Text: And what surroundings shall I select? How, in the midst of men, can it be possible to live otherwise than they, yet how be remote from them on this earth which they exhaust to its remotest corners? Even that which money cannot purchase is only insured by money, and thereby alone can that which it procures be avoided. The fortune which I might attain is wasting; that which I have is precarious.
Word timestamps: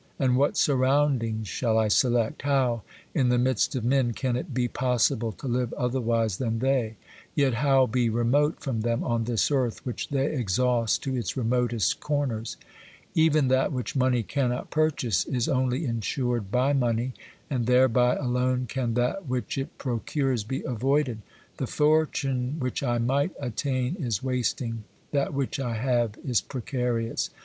And 0.17 0.35
what 0.35 0.57
surroundings 0.57 1.47
shall 1.47 1.77
I 1.77 1.87
select? 1.87 2.41
How, 2.41 2.81
in 3.13 3.29
the 3.29 3.37
midst 3.37 3.75
of 3.75 3.85
men, 3.85 4.13
can 4.13 4.35
it 4.35 4.51
be 4.51 4.67
possible 4.67 5.31
to 5.33 5.47
live 5.47 5.71
otherwise 5.73 6.37
than 6.37 6.57
they, 6.57 6.95
yet 7.35 7.53
how 7.53 7.85
be 7.85 8.09
remote 8.09 8.59
from 8.61 8.81
them 8.81 9.03
on 9.03 9.25
this 9.25 9.51
earth 9.51 9.85
which 9.85 10.09
they 10.09 10.25
exhaust 10.33 11.03
to 11.03 11.15
its 11.15 11.37
remotest 11.37 11.99
corners? 11.99 12.57
Even 13.13 13.47
that 13.49 13.71
which 13.71 13.95
money 13.95 14.23
cannot 14.23 14.71
purchase 14.71 15.23
is 15.25 15.47
only 15.47 15.85
insured 15.85 16.49
by 16.49 16.73
money, 16.73 17.13
and 17.47 17.67
thereby 17.67 18.15
alone 18.15 18.65
can 18.65 18.95
that 18.95 19.27
which 19.27 19.55
it 19.55 19.77
procures 19.77 20.43
be 20.43 20.63
avoided. 20.63 21.21
The 21.57 21.67
fortune 21.67 22.55
which 22.57 22.81
I 22.81 22.97
might 22.97 23.33
attain 23.39 23.97
is 23.97 24.23
wasting; 24.23 24.83
that 25.11 25.31
which 25.35 25.59
I 25.59 25.75
have 25.75 26.17
is 26.25 26.41
precarious. 26.41 27.29